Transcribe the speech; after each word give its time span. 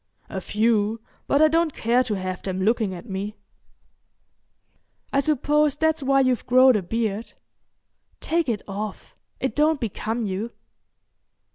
"A 0.31 0.41
few, 0.41 0.99
but 1.27 1.43
I 1.43 1.47
don't 1.47 1.75
care 1.75 2.01
to 2.05 2.15
have 2.15 2.41
them 2.41 2.63
looking 2.63 2.91
at 2.91 3.07
me." 3.07 3.35
"I 5.13 5.19
suppose 5.19 5.75
that's 5.75 6.01
why 6.01 6.21
you've 6.21 6.47
growed 6.47 6.75
a 6.75 6.81
beard. 6.81 7.33
Take 8.19 8.49
it 8.49 8.63
off, 8.67 9.13
it 9.39 9.55
don't 9.55 9.79
become 9.79 10.25
you." 10.25 10.53